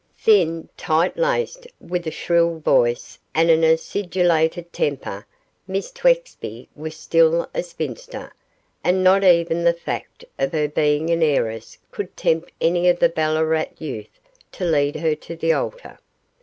[0.17, 5.27] Thin, tight laced, with a shrill voice and an acidulated temper,
[5.67, 8.33] Miss Twexby was still a spinster,
[8.83, 13.09] and not even the fact of her being an heiress could tempt any of the
[13.09, 14.19] Ballarat youth
[14.53, 15.99] to lead her to the altar.